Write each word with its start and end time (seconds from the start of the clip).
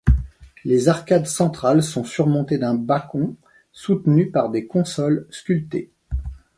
Les 0.65 0.89
arcades 0.89 1.27
centrales 1.27 1.83
sont 1.83 2.03
surmontées 2.03 2.57
d’un 2.57 2.73
bacon 2.73 3.35
soutenu 3.71 4.31
par 4.31 4.49
des 4.49 4.65
consoles 4.65 5.27
sculptées. 5.29 5.91